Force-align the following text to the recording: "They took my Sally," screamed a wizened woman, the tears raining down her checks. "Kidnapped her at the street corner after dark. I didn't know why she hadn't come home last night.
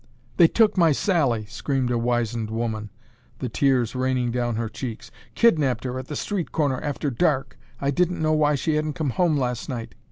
"They 0.37 0.47
took 0.47 0.79
my 0.79 0.93
Sally," 0.93 1.45
screamed 1.45 1.91
a 1.91 1.97
wizened 1.99 2.49
woman, 2.49 2.89
the 3.37 3.49
tears 3.49 3.93
raining 3.93 4.31
down 4.31 4.55
her 4.55 4.67
checks. 4.67 5.11
"Kidnapped 5.35 5.83
her 5.83 5.99
at 5.99 6.07
the 6.07 6.15
street 6.15 6.51
corner 6.51 6.81
after 6.81 7.11
dark. 7.11 7.55
I 7.79 7.91
didn't 7.91 8.19
know 8.19 8.33
why 8.33 8.55
she 8.55 8.73
hadn't 8.73 8.93
come 8.93 9.11
home 9.11 9.37
last 9.37 9.69
night. 9.69 9.93